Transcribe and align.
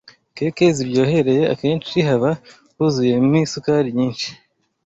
keke 0.35 0.65
ziryohereye 0.77 1.43
akenshi 1.53 1.97
haba 2.07 2.31
huzuyemi 2.77 3.39
isukari 3.45 3.89
nyinshyi 3.97 4.29